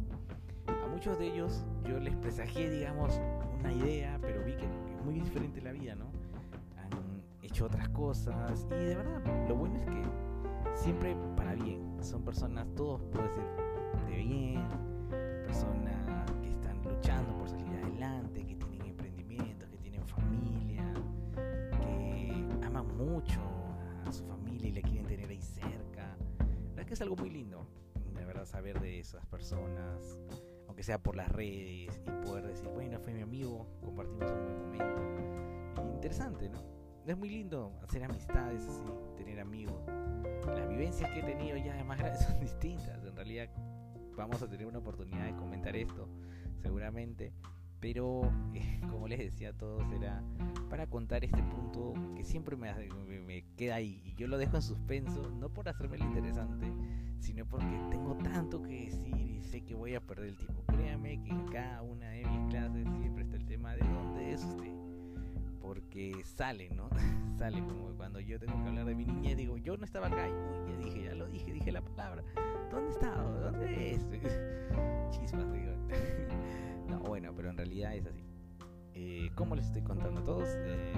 Muchos 0.95 1.19
de 1.19 1.27
ellos 1.27 1.65
yo 1.85 1.99
les 1.99 2.15
presagié, 2.15 2.69
digamos, 2.69 3.19
una 3.59 3.73
idea, 3.73 4.17
pero 4.21 4.45
vi 4.45 4.53
que 4.53 4.63
es 4.63 5.03
muy 5.03 5.15
diferente 5.15 5.61
la 5.61 5.73
vida, 5.73 5.93
¿no? 5.93 6.05
hecho 7.41 7.65
otras 7.65 7.89
cosas. 7.89 8.65
Y 8.71 8.85
de 8.85 8.95
verdad, 8.95 9.21
lo 9.49 9.57
bueno 9.57 9.77
es 9.77 9.85
que 9.87 10.03
siempre 10.73 11.17
para 11.35 11.53
bien. 11.53 11.97
Son 12.01 12.23
personas, 12.23 12.65
todos 12.75 13.01
puedo 13.11 13.23
decir, 13.23 13.43
de 14.07 14.15
bien, 14.15 14.67
personas 15.45 16.31
que 16.41 16.49
están 16.49 16.81
luchando 16.81 17.37
por 17.39 17.49
salir 17.49 17.67
adelante, 17.83 18.45
que 18.45 18.55
tienen 18.55 18.85
emprendimientos, 18.85 19.69
que 19.69 19.77
tienen 19.77 20.07
familia, 20.07 20.93
que 21.81 22.65
aman 22.65 22.87
mucho 22.95 23.41
a 24.05 24.11
su 24.13 24.23
familia 24.25 24.69
y 24.69 24.71
le 24.71 24.81
quieren 24.81 25.05
tener 25.05 25.29
ahí 25.29 25.41
cerca. 25.41 26.15
La 26.39 26.45
verdad 26.69 26.85
que 26.85 26.93
es 26.93 27.01
algo 27.01 27.17
muy 27.17 27.31
lindo, 27.31 27.67
de 28.13 28.23
verdad, 28.23 28.45
saber 28.45 28.79
de 28.79 28.99
esas 28.99 29.25
personas, 29.25 30.17
aunque 30.75 30.83
sea 30.83 31.01
por 31.01 31.15
las 31.15 31.31
redes, 31.31 32.01
y 32.05 32.25
poder 32.25 32.47
decir, 32.47 32.67
bueno, 32.67 32.99
fue 32.99 33.13
mi 33.13 33.21
amigo, 33.21 33.65
compartimos 33.81 34.29
un 34.29 34.43
buen 34.43 34.57
momento. 34.57 35.93
interesante, 35.93 36.49
¿no? 36.49 36.61
Es 37.07 37.17
muy 37.17 37.29
lindo 37.29 37.79
hacer 37.81 38.03
amistades 38.03 38.61
así, 38.67 38.83
tener 39.15 39.39
amigos. 39.39 39.81
Las 40.45 40.67
vivencias 40.67 41.09
que 41.11 41.21
he 41.21 41.23
tenido 41.23 41.55
ya 41.55 41.81
más 41.85 41.97
grandes 42.01 42.25
son 42.25 42.41
distintas. 42.41 43.01
En 43.05 43.15
realidad 43.15 43.49
vamos 44.17 44.41
a 44.41 44.49
tener 44.49 44.67
una 44.67 44.79
oportunidad 44.79 45.23
de 45.23 45.35
comentar 45.37 45.77
esto, 45.77 46.09
seguramente. 46.61 47.31
Pero, 47.79 48.29
como 48.91 49.07
les 49.07 49.19
decía 49.19 49.53
era 49.95 50.21
para 50.64 50.64
contar 50.95 51.25
este 51.25 51.43
punto 51.43 51.93
que 52.15 52.23
siempre 52.23 52.55
me, 52.55 52.73
me, 53.27 53.43
queda 53.57 53.75
ahí. 53.75 54.01
Y 54.05 54.13
yo 54.13 54.29
lo 54.29 54.37
dejo 54.37 54.55
en 54.55 54.61
suspenso, 54.61 55.29
no 55.29 55.49
por 55.49 55.67
hacerme 55.67 55.97
lo 55.97 56.05
interesante, 56.05 56.71
sino 57.19 57.45
porque 57.45 57.77
tengo 57.91 58.15
tanto 58.23 58.61
que 58.61 58.85
decir 58.85 59.17
y 59.17 59.43
sé 59.43 59.59
que 59.59 59.75
voy 59.75 59.93
a 59.95 59.99
perder 59.99 60.29
el 60.29 60.37
tiempo. 60.37 60.63
Créame 60.67 61.21
que 61.21 61.31
en 61.31 61.47
cada 61.47 61.81
una 61.81 62.07
de 62.11 62.23
mis 62.23 62.49
clases 62.49 62.87
siempre 63.01 63.25
está 63.25 63.35
el 63.35 63.45
tema 63.45 63.75
de 63.75 63.85
dónde 63.85 64.31
es 64.31 64.45
usted. 64.45 64.71
Porque 65.61 66.21
sale, 66.23 66.69
¿no? 66.69 66.87
sale 67.37 67.59
como 67.59 67.89
cuando 67.97 68.21
yo 68.21 68.39
tengo 68.39 68.53
que 68.63 68.69
hablar 68.69 68.85
de 68.85 68.95
mi 68.95 69.05
niña 69.05 69.35
digo, 69.35 69.57
yo 69.57 69.75
no 69.75 69.83
estaba 69.83 70.07
acá. 70.07 70.29
Y 70.29 70.71
ya 70.71 70.77
dije, 70.77 71.03
ya 71.03 71.15
lo 71.15 71.27
dije, 71.27 71.51
dije 71.51 71.73
la 71.73 71.81
palabra. 71.81 72.23
¿Dónde 72.71 72.91
está? 72.91 73.11
¿Dónde 73.11 73.91
es? 73.91 73.99
Chispas, 75.11 75.51
digo. 75.51 75.73
no, 76.87 76.99
bueno, 76.99 77.33
pero 77.35 77.49
en 77.49 77.57
realidad 77.57 77.93
es 77.95 78.05
así. 78.05 78.24
Eh, 78.97 79.29
¿Cómo 79.35 79.55
les 79.55 79.65
estoy 79.65 79.81
contando 79.81 80.21
a 80.21 80.23
todos? 80.23 80.47
Eh, 80.47 80.93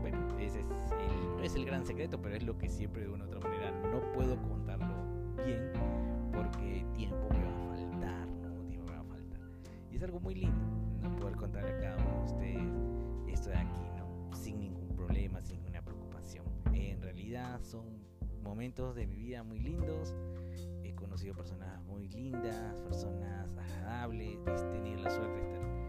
bueno, 0.00 0.18
ese 0.38 0.60
es 0.60 0.64
el, 0.64 1.36
no 1.36 1.42
es 1.42 1.54
el 1.54 1.66
gran 1.66 1.84
secreto, 1.84 2.20
pero 2.22 2.34
es 2.34 2.42
lo 2.44 2.56
que 2.56 2.70
siempre 2.70 3.02
de 3.02 3.10
una 3.10 3.24
u 3.24 3.26
otra 3.26 3.40
manera 3.40 3.70
no 3.92 4.00
puedo 4.12 4.40
contarlo 4.40 4.94
bien 5.44 5.70
porque 6.32 6.86
tiempo 6.94 7.28
me 7.30 7.44
va 7.44 7.72
a 7.72 7.76
faltar, 7.76 8.26
¿no? 8.26 8.64
Tiempo 8.68 8.86
me 8.86 8.96
va 8.96 9.02
a 9.02 9.04
faltar. 9.04 9.40
Y 9.90 9.96
es 9.96 10.02
algo 10.02 10.18
muy 10.18 10.34
lindo, 10.34 10.64
poder 11.20 11.36
contar 11.36 11.66
a 11.66 11.78
cada 11.78 11.96
uno 11.98 12.18
de 12.18 12.24
ustedes 12.24 13.34
esto 13.34 13.50
de 13.50 13.56
aquí, 13.56 13.90
¿no? 13.98 14.34
Sin 14.34 14.58
ningún 14.58 14.88
problema, 14.96 15.42
sin 15.42 15.58
ninguna 15.58 15.82
preocupación. 15.82 16.46
En 16.72 17.02
realidad 17.02 17.60
son 17.62 17.84
momentos 18.42 18.96
de 18.96 19.06
mi 19.06 19.16
vida 19.16 19.42
muy 19.42 19.58
lindos 19.58 20.14
conocido 21.02 21.34
personas 21.34 21.82
muy 21.82 22.08
lindas, 22.08 22.80
personas 22.80 23.54
agradables, 23.56 24.38
es 24.46 24.70
tener 24.70 25.00
la 25.00 25.10
suerte 25.10 25.34
de 25.34 25.42
estar 25.42 25.81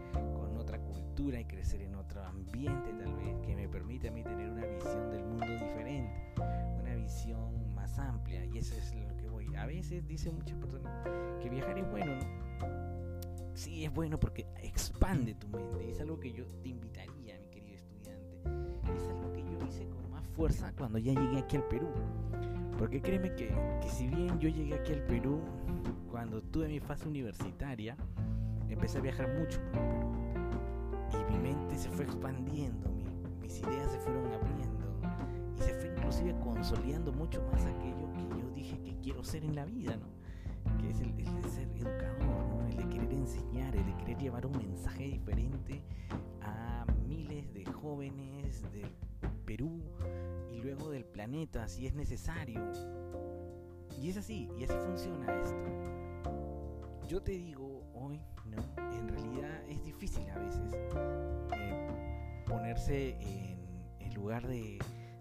cultura 1.14 1.40
y 1.40 1.44
crecer 1.44 1.80
en 1.80 1.94
otro 1.94 2.24
ambiente 2.24 2.92
tal 2.92 3.14
vez 3.14 3.36
que 3.46 3.54
me 3.54 3.68
permite 3.68 4.08
a 4.08 4.10
mí 4.10 4.24
tener 4.24 4.50
una 4.50 4.66
visión 4.66 5.10
del 5.12 5.22
mundo 5.22 5.46
diferente, 5.46 6.34
una 6.80 6.94
visión 6.96 7.72
más 7.72 7.96
amplia 8.00 8.44
y 8.46 8.58
eso 8.58 8.74
es 8.74 8.92
lo 8.96 9.16
que 9.16 9.28
voy. 9.28 9.54
A 9.54 9.64
veces 9.64 10.04
dicen 10.08 10.34
muchas 10.34 10.58
personas 10.58 10.92
que 11.40 11.48
viajar 11.48 11.78
es 11.78 11.88
bueno, 11.88 12.16
¿no? 12.16 13.54
Sí, 13.54 13.84
es 13.84 13.94
bueno 13.94 14.18
porque 14.18 14.48
expande 14.60 15.36
tu 15.36 15.46
mente 15.46 15.86
y 15.86 15.90
es 15.92 16.00
algo 16.00 16.18
que 16.18 16.32
yo 16.32 16.46
te 16.64 16.70
invitaría, 16.70 17.38
mi 17.38 17.46
querido 17.46 17.76
estudiante. 17.76 18.40
Es 18.96 19.08
algo 19.08 19.32
que 19.32 19.42
yo 19.44 19.68
hice 19.68 19.88
con 19.88 20.10
más 20.10 20.26
fuerza 20.30 20.72
cuando 20.76 20.98
ya 20.98 21.12
llegué 21.12 21.38
aquí 21.38 21.56
al 21.56 21.68
Perú 21.68 21.86
porque 22.76 23.00
créeme 23.00 23.32
que, 23.36 23.54
si 23.88 24.08
bien 24.08 24.40
yo 24.40 24.48
llegué 24.48 24.74
aquí 24.74 24.94
al 24.94 25.04
Perú, 25.04 25.40
cuando 26.10 26.42
tuve 26.42 26.66
mi 26.66 26.80
fase 26.80 27.06
universitaria, 27.06 27.96
empecé 28.68 28.98
a 28.98 29.00
viajar 29.00 29.28
mucho 29.38 29.60
por 29.70 29.80
el 29.80 29.88
Perú. 29.90 30.23
Y 31.34 31.36
mi 31.36 31.50
mente 31.50 31.76
se 31.76 31.90
fue 31.90 32.04
expandiendo, 32.04 32.90
mis 33.40 33.58
ideas 33.58 33.90
se 33.90 33.98
fueron 33.98 34.32
abriendo 34.32 34.86
y 35.56 35.62
se 35.62 35.74
fue 35.74 35.88
inclusive 35.88 36.38
consolidando 36.40 37.12
mucho 37.12 37.42
más 37.50 37.64
aquello 37.64 38.12
que 38.12 38.40
yo 38.40 38.50
dije 38.54 38.80
que 38.82 38.96
quiero 39.00 39.24
ser 39.24 39.44
en 39.44 39.54
la 39.54 39.64
vida, 39.64 39.96
¿no? 39.96 40.06
Que 40.78 40.90
es 40.90 41.00
el, 41.00 41.16
de 41.16 41.48
ser 41.48 41.68
educador, 41.74 42.46
¿no? 42.46 42.66
El 42.68 42.76
de 42.76 42.88
querer 42.88 43.12
enseñar, 43.12 43.74
el 43.74 43.86
de 43.86 43.96
querer 43.96 44.18
llevar 44.18 44.46
un 44.46 44.56
mensaje 44.56 45.04
diferente 45.04 45.82
a 46.42 46.86
miles 47.08 47.52
de 47.52 47.64
jóvenes 47.64 48.62
del 48.72 48.90
Perú 49.44 49.80
luego 50.62 50.90
del 50.90 51.04
planeta 51.04 51.68
si 51.68 51.86
es 51.86 51.94
necesario. 51.94 52.60
Y 54.00 54.08
es 54.08 54.16
así, 54.16 54.48
y 54.58 54.64
así 54.64 54.74
funciona 54.86 55.32
esto. 55.40 55.56
Yo 57.06 57.22
te 57.22 57.32
digo 57.32 57.82
hoy, 57.94 58.20
¿no? 58.46 58.62
En 58.92 59.08
realidad 59.08 59.62
es 59.68 59.82
difícil 59.84 60.28
a 60.30 60.38
veces 60.38 60.74
eh, 61.56 62.44
ponerse 62.46 63.16
en 63.20 63.58
el 64.00 64.14
lugar 64.14 64.46
de, 64.46 64.78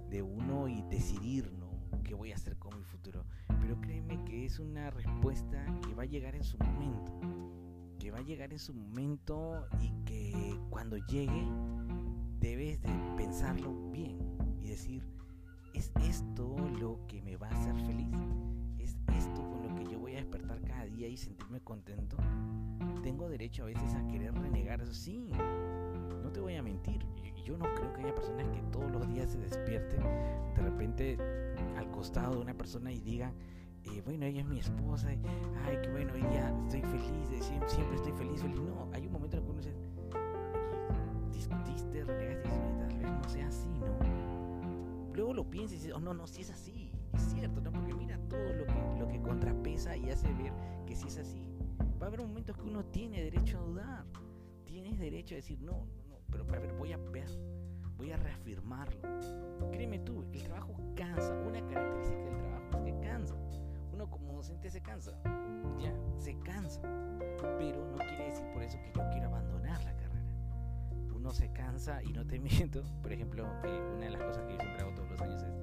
de 0.09 0.21
uno 0.21 0.67
y 0.67 0.81
decidir, 0.83 1.51
¿no? 1.53 1.71
¿Qué 2.03 2.13
voy 2.13 2.31
a 2.31 2.35
hacer 2.35 2.57
con 2.57 2.77
mi 2.77 2.83
futuro? 2.83 3.25
Pero 3.61 3.79
créeme 3.81 4.23
que 4.25 4.45
es 4.45 4.59
una 4.59 4.89
respuesta 4.89 5.65
que 5.85 5.95
va 5.95 6.03
a 6.03 6.07
llegar 6.07 6.35
en 6.35 6.43
su 6.43 6.57
momento. 6.57 7.11
Que 7.99 8.11
va 8.11 8.19
a 8.19 8.23
llegar 8.23 8.51
en 8.51 8.59
su 8.59 8.73
momento 8.73 9.67
y 9.79 9.91
que 10.05 10.59
cuando 10.69 10.97
llegue 10.97 11.47
debes 12.39 12.81
de 12.81 12.91
pensarlo 13.15 13.91
bien 13.91 14.17
y 14.61 14.67
decir, 14.67 15.03
¿Es 15.73 15.91
esto 16.03 16.55
lo 16.79 16.99
que 17.07 17.21
me 17.23 17.35
va 17.35 17.47
a 17.47 17.59
hacer 17.59 17.75
feliz? 17.87 18.15
Día 21.03 21.09
y 21.09 21.17
sentirme 21.17 21.59
contento? 21.59 22.15
Tengo 23.01 23.27
derecho 23.27 23.63
a 23.63 23.65
veces 23.65 23.93
a 23.93 24.07
querer 24.07 24.33
renegar. 24.33 24.85
Sí, 24.93 25.29
no 26.23 26.31
te 26.31 26.39
voy 26.39 26.55
a 26.55 26.63
mentir. 26.63 27.05
Yo 27.43 27.57
no 27.57 27.65
creo 27.75 27.91
que 27.91 28.03
haya 28.03 28.15
personas 28.15 28.47
que 28.47 28.61
todos 28.71 28.89
los 28.89 29.05
días 29.09 29.29
se 29.29 29.37
despierten 29.37 30.01
de 30.55 30.61
repente 30.61 31.17
al 31.75 31.91
costado 31.91 32.35
de 32.35 32.41
una 32.41 32.53
persona 32.53 32.89
y 32.89 33.01
digan, 33.01 33.33
eh, 33.83 34.01
bueno, 34.05 34.25
ella 34.25 34.41
es 34.41 34.47
mi 34.47 34.59
esposa, 34.59 35.09
ay, 35.09 35.77
qué 35.83 35.91
bueno, 35.91 36.13
día 36.13 36.55
estoy 36.63 36.81
feliz, 36.83 37.45
siempre, 37.67 37.97
estoy 37.97 38.13
feliz, 38.13 38.41
feliz. 38.41 38.61
No, 38.61 38.89
hay 38.93 39.05
un 39.05 39.11
momento 39.11 39.35
en 39.35 39.43
el 39.43 39.45
que 39.45 39.51
uno 39.51 39.61
dice, 39.61 39.75
discutiste, 41.33 42.05
renegaste, 42.05 42.69
y 42.69 42.79
tal 42.79 42.97
vez 42.97 43.11
no 43.11 43.29
sea 43.29 43.47
así, 43.49 43.67
¿no? 43.67 44.33
luego 45.13 45.33
lo 45.33 45.49
piensas 45.49 45.73
y 45.73 45.75
dices, 45.79 45.93
oh 45.93 45.99
no, 45.99 46.13
no, 46.13 46.27
si 46.27 46.41
es 46.41 46.49
así, 46.49 46.91
es 47.13 47.21
cierto, 47.33 47.61
¿no? 47.61 47.71
Porque 47.71 47.93
mira 47.93 48.17
todo 48.29 48.53
lo 48.53 48.65
que, 48.65 48.99
lo 48.99 49.07
que 49.07 49.21
contrapesa 49.21 49.95
y 49.97 50.09
hace 50.09 50.27
ver 50.33 50.53
que 50.85 50.95
si 50.95 51.07
es 51.07 51.17
así. 51.17 51.45
Va 52.01 52.05
a 52.05 52.07
haber 52.07 52.21
momentos 52.21 52.57
que 52.57 52.63
uno 52.63 52.83
tiene 52.85 53.23
derecho 53.23 53.59
a 53.59 53.61
dudar, 53.61 54.05
tienes 54.65 54.99
derecho 54.99 55.35
a 55.35 55.37
decir, 55.37 55.59
no, 55.61 55.85
no, 56.07 56.19
pero 56.29 56.43
a 56.43 56.59
ver, 56.59 56.73
voy 56.73 56.91
a 56.91 56.97
ver, 56.97 57.29
voy 57.97 58.11
a 58.11 58.17
reafirmarlo. 58.17 59.01
Créeme 59.71 59.99
tú, 59.99 60.25
el 60.31 60.43
trabajo 60.43 60.75
cansa, 60.95 61.33
una 61.47 61.65
característica 61.67 62.23
del 62.23 62.37
trabajo 62.37 62.77
es 62.77 62.93
que 62.93 62.99
cansa. 62.99 63.35
Uno 63.93 64.09
como 64.09 64.33
docente 64.33 64.69
se 64.69 64.81
cansa, 64.81 65.13
ya, 65.79 65.95
se 66.17 66.37
cansa, 66.39 66.81
pero 67.57 67.85
no 67.91 67.97
quiere 67.97 68.29
decir 68.29 68.45
por 68.53 68.63
eso 68.63 68.77
que 68.81 68.91
yo 68.93 69.09
quiero 69.11 69.27
abandonar 69.27 69.83
la 69.83 69.95
carrera 69.95 70.03
uno 71.23 71.31
se 71.31 71.49
cansa 71.53 72.03
y 72.03 72.11
no 72.11 72.27
te 72.27 72.37
miento. 72.39 72.83
Por 73.01 73.13
ejemplo, 73.13 73.47
eh, 73.63 73.81
una 73.95 74.05
de 74.05 74.11
las 74.11 74.21
cosas 74.21 74.43
que 74.43 74.53
yo 74.53 74.59
siempre 74.59 74.81
hago 74.81 74.93
todos 74.93 75.09
los 75.09 75.21
años 75.21 75.41
es, 75.41 75.53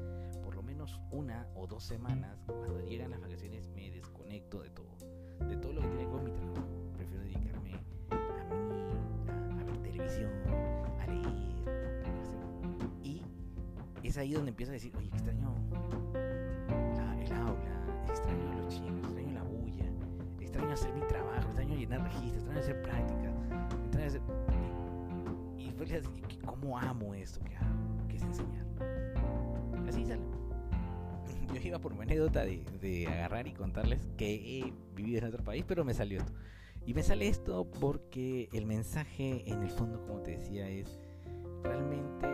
una 1.11 1.47
o 1.55 1.67
dos 1.67 1.85
semanas, 1.85 2.43
cuando 2.47 2.81
llegan 2.81 3.11
las 3.11 3.21
vacaciones, 3.21 3.69
me 3.69 3.91
desconecto 3.91 4.61
de 4.63 4.71
todo. 4.71 4.97
De 5.49 5.57
todo 5.57 5.73
lo 5.73 5.81
que 5.83 5.89
tiene 5.89 6.05
con 6.07 6.25
mi 6.25 6.31
trabajo. 6.33 6.67
Prefiero 6.95 7.23
dedicarme 7.23 7.53
a 7.53 7.61
mí, 7.61 7.73
a, 8.11 9.83
televisión, 9.83 10.31
a 11.01 11.07
leer. 11.07 11.31
Y 13.03 13.23
es 14.03 14.17
ahí 14.19 14.33
donde 14.33 14.51
empiezo 14.51 14.73
a 14.73 14.75
decir, 14.75 14.95
oye, 14.97 15.09
extraño 15.09 15.55
el 17.21 17.33
aula, 17.33 18.05
extraño 18.09 18.63
los 18.63 18.75
chicos, 18.75 19.05
extraño 19.05 19.33
la 19.35 19.43
bulla, 19.43 19.85
extraño 20.41 20.73
hacer 20.73 20.93
mi 20.93 21.03
trabajo, 21.03 21.47
extraño 21.47 21.75
llenar 21.75 22.03
registros, 22.03 22.45
extraño 22.45 22.61
hacer 22.61 22.83
prácticas, 22.83 23.35
extraño 23.85 24.07
hacer 24.07 24.23
¿cómo 26.45 26.79
amo 26.79 27.15
esto 27.15 27.41
que 27.45 27.57
hago? 27.57 28.09
Que 28.09 28.17
es 28.17 28.23
enseñar. 28.23 28.70
Iba 31.63 31.79
por 31.79 31.93
una 31.93 32.03
anécdota 32.03 32.45
de, 32.45 33.07
agarrar 33.07 33.47
y 33.47 33.53
contarles 33.53 34.09
que 34.17 34.35
he 34.35 34.73
vivido 34.95 35.19
en 35.19 35.25
otro 35.25 35.45
país, 35.45 35.65
pero 35.67 35.85
me 35.85 35.95
salió 35.95 36.19
esto. 36.21 36.33
Y 36.87 36.95
me 36.95 37.03
sale 37.03 37.29
esto 37.29 37.71
porque 37.81 38.49
el 38.53 38.67
mensaje 38.67 39.51
en 39.51 39.63
el 39.63 39.71
fondo, 39.71 40.01
como 40.07 40.21
te 40.21 40.33
decía, 40.33 40.69
es 40.69 40.99
realmente 41.63 42.27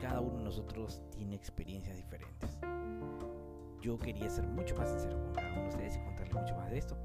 cada 0.00 0.20
uno 0.20 0.38
de 0.38 0.44
nosotros 0.44 1.00
tiene 1.16 1.36
experiencias 1.36 1.96
diferentes. 1.96 2.58
Yo 3.80 3.98
quería 3.98 4.28
ser 4.28 4.46
mucho 4.46 4.74
más 4.76 4.90
sincero 4.90 5.22
con 5.22 5.32
cada 5.34 5.52
uno 5.52 5.62
de 5.62 5.68
ustedes 5.68 5.96
y 5.96 6.00
contarles 6.00 6.34
mucho 6.34 6.56
más 6.56 6.70
de 6.70 6.78
esto. 6.78 6.96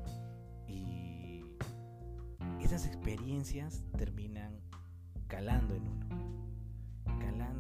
Y 0.67 1.45
esas 2.59 2.87
experiencias 2.87 3.83
terminan 3.97 4.59
calando 5.27 5.75
en 5.75 5.87
uno, 5.87 6.24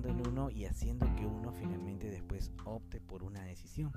trabajando 0.05 0.23
en 0.23 0.27
uno 0.27 0.49
y 0.49 0.65
haciendo 0.65 1.07
que 1.15 1.25
uno 1.25 1.51
finalmente 1.51 2.09
después 2.09 2.51
opte 2.63 2.99
por 3.01 3.23
una 3.23 3.43
decisión. 3.43 3.91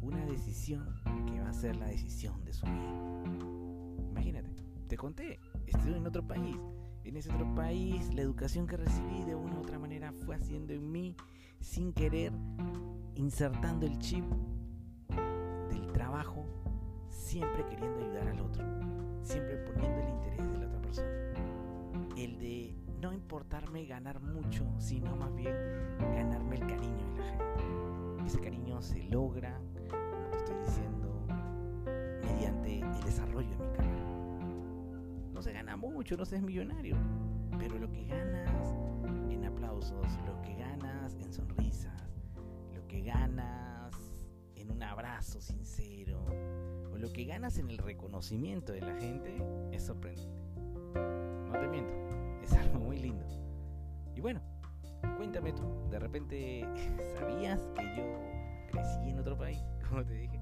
Una 0.00 0.24
decisión 0.26 1.00
que 1.26 1.40
va 1.40 1.48
a 1.48 1.52
ser 1.52 1.76
la 1.76 1.86
decisión 1.86 2.44
de 2.44 2.52
su 2.52 2.66
vida. 2.66 4.08
Imagínate, 4.10 4.50
te 4.88 4.96
conté, 4.96 5.40
estoy 5.66 5.94
en 5.94 6.06
otro 6.06 6.26
país. 6.26 6.56
En 7.04 7.16
ese 7.16 7.32
otro 7.32 7.52
país, 7.54 8.14
la 8.14 8.22
educación 8.22 8.66
que 8.66 8.76
recibí 8.76 9.24
de 9.24 9.34
una 9.34 9.56
u 9.56 9.60
otra 9.60 9.78
manera 9.78 10.12
fue 10.12 10.36
haciendo 10.36 10.72
en 10.72 10.90
mí, 10.90 11.16
sin 11.60 11.92
querer, 11.92 12.32
insertando 13.16 13.86
el 13.86 13.98
chip 13.98 14.24
del 15.70 15.92
trabajo, 15.92 16.44
siempre 17.08 17.66
queriendo 17.66 17.98
ayudar 17.98 18.28
al 18.28 18.40
otro, 18.40 18.64
siempre 19.22 19.56
poniendo 19.58 20.00
el 20.00 20.08
interés 20.10 20.52
de 20.52 20.58
la 20.58 20.66
otra 20.66 20.80
persona. 20.80 21.08
El 22.16 22.38
de 22.38 22.81
no 23.02 23.12
importarme 23.12 23.84
ganar 23.84 24.20
mucho, 24.20 24.64
sino 24.78 25.16
más 25.16 25.34
bien 25.34 25.52
ganarme 26.14 26.54
el 26.54 26.60
cariño 26.60 27.04
de 27.12 27.18
la 27.18 27.24
gente. 27.24 28.24
Ese 28.24 28.40
cariño 28.40 28.80
se 28.80 29.02
logra, 29.02 29.60
como 29.90 30.30
te 30.30 30.36
estoy 30.36 30.56
diciendo, 30.64 31.26
mediante 32.22 32.78
el 32.78 33.04
desarrollo 33.04 33.50
de 33.50 33.56
mi 33.56 33.72
carrera. 33.72 34.04
No 35.32 35.42
se 35.42 35.52
gana 35.52 35.76
mucho, 35.76 36.16
no 36.16 36.24
se 36.24 36.36
es 36.36 36.42
millonario, 36.42 36.96
pero 37.58 37.76
lo 37.76 37.90
que 37.90 38.04
ganas 38.04 38.72
en 39.28 39.44
aplausos, 39.46 40.06
lo 40.24 40.40
que 40.42 40.54
ganas 40.54 41.16
en 41.16 41.32
sonrisas, 41.32 42.22
lo 42.72 42.86
que 42.86 43.02
ganas 43.02 43.96
en 44.54 44.70
un 44.70 44.80
abrazo 44.80 45.40
sincero, 45.40 46.24
o 46.92 46.98
lo 46.98 47.12
que 47.12 47.24
ganas 47.24 47.58
en 47.58 47.68
el 47.68 47.78
reconocimiento 47.78 48.72
de 48.72 48.80
la 48.82 48.94
gente, 48.94 49.44
es 49.72 49.82
sorprendente. 49.82 50.30
No 50.94 51.58
te 51.58 51.66
miento 51.66 52.01
bueno, 54.22 54.40
cuéntame 55.16 55.52
tú, 55.52 55.62
de 55.90 55.98
repente, 55.98 56.64
¿sabías 57.18 57.60
que 57.76 57.96
yo 57.96 58.04
crecí 58.70 59.10
en 59.10 59.18
otro 59.18 59.36
país, 59.36 59.58
como 59.88 60.04
te 60.04 60.14
dije? 60.14 60.40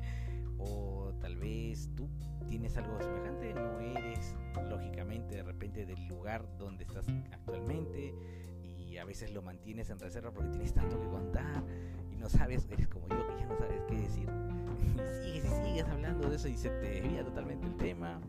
O 0.59 1.15
tal 1.19 1.37
vez 1.37 1.89
tú 1.97 2.07
tienes 2.47 2.77
algo 2.77 3.01
semejante, 3.01 3.55
no 3.55 3.81
eres 3.81 4.37
lógicamente 4.69 5.37
de 5.37 5.43
repente 5.43 5.87
del 5.87 6.07
lugar 6.09 6.47
donde 6.59 6.85
estás 6.85 7.07
actualmente 7.33 8.15
y 8.63 8.99
a 8.99 9.07
veces 9.07 9.33
lo 9.33 9.41
mantienes 9.41 9.89
en 9.89 9.99
reserva 9.99 10.31
porque 10.31 10.51
tienes 10.51 10.75
tanto 10.75 11.01
que 11.01 11.09
contar 11.09 11.65
y 12.13 12.17
no 12.17 12.29
sabes, 12.29 12.69
eres 12.71 12.87
como 12.89 13.09
yo 13.09 13.27
que 13.29 13.37
ya 13.39 13.47
no 13.47 13.57
sabes 13.57 13.83
qué 13.89 13.97
decir. 13.97 14.29
Y 14.81 15.23
sigues 15.25 15.45
y 15.45 15.67
sigues 15.67 15.85
hablando 15.85 16.29
de 16.29 16.37
eso 16.37 16.49
y 16.49 16.57
se 16.57 16.69
te 16.69 17.01
desvía 17.01 17.25
totalmente 17.25 17.67
el 17.67 17.77
tema 17.77 18.21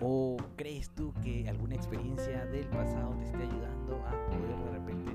¿O 0.00 0.36
crees 0.56 0.90
tú 0.90 1.12
que 1.22 1.48
alguna 1.48 1.76
experiencia 1.76 2.44
del 2.46 2.66
pasado 2.68 3.14
te 3.16 3.24
esté 3.24 3.42
ayudando 3.42 4.04
a 4.06 4.26
poder 4.26 4.56
de 4.64 4.70
repente 4.70 5.12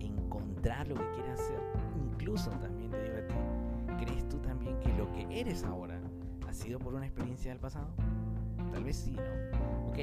encontrar 0.00 0.86
lo 0.86 0.94
que 0.94 1.10
quieras 1.14 1.40
hacer? 1.40 1.60
Incluso 1.96 2.50
también 2.50 2.90
te 2.90 3.02
digo 3.02 3.16
a 3.16 3.26
ti, 3.26 4.04
¿crees 4.04 4.28
tú 4.28 4.38
también 4.38 4.78
que 4.80 4.92
lo 4.94 5.10
que 5.12 5.40
eres 5.40 5.64
ahora 5.64 6.00
ha 6.46 6.52
sido 6.52 6.78
por 6.78 6.94
una 6.94 7.06
experiencia 7.06 7.50
del 7.50 7.60
pasado? 7.60 7.88
Tal 8.72 8.84
vez 8.84 8.96
sí, 8.96 9.12
¿no? 9.12 9.88
Ok, 9.88 9.98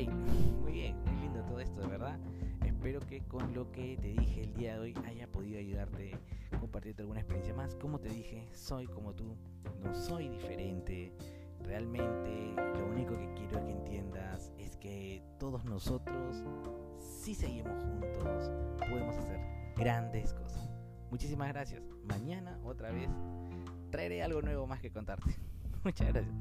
muy 0.61 0.71
bien, 0.71 0.95
muy 1.05 1.21
lindo 1.21 1.41
todo 1.43 1.59
esto, 1.59 1.81
de 1.81 1.87
verdad. 1.87 2.19
Espero 2.65 2.99
que 3.01 3.21
con 3.21 3.53
lo 3.53 3.71
que 3.71 3.97
te 3.97 4.09
dije 4.09 4.41
el 4.43 4.53
día 4.53 4.73
de 4.75 4.79
hoy 4.79 4.93
haya 5.07 5.27
podido 5.27 5.59
ayudarte, 5.59 6.17
compartirte 6.59 7.03
alguna 7.03 7.19
experiencia 7.19 7.53
más. 7.53 7.75
Como 7.75 7.99
te 7.99 8.09
dije, 8.09 8.47
soy 8.53 8.87
como 8.87 9.13
tú, 9.13 9.35
no 9.83 9.95
soy 9.95 10.29
diferente 10.29 11.13
Realmente 11.65 12.53
lo 12.77 12.87
único 12.87 13.17
que 13.17 13.33
quiero 13.33 13.63
que 13.65 13.71
entiendas 13.71 14.51
es 14.57 14.77
que 14.77 15.23
todos 15.39 15.65
nosotros, 15.65 16.43
si 16.99 17.33
seguimos 17.33 17.83
juntos, 17.83 18.51
podemos 18.79 19.15
hacer 19.17 19.39
grandes 19.75 20.33
cosas. 20.33 20.69
Muchísimas 21.09 21.49
gracias. 21.49 21.81
Mañana 22.03 22.59
otra 22.63 22.91
vez 22.91 23.09
traeré 23.89 24.23
algo 24.23 24.41
nuevo 24.41 24.67
más 24.67 24.79
que 24.79 24.91
contarte. 24.91 25.35
Muchas 25.83 26.13
gracias. 26.13 26.35